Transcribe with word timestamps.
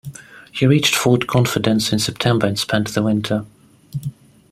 He 0.51 0.65
reached 0.65 0.95
Fort 0.95 1.27
Confidence 1.27 1.93
in 1.93 1.99
September 1.99 2.47
and 2.47 2.57
spent 2.57 2.87
the 2.91 3.03
winter. 3.03 3.45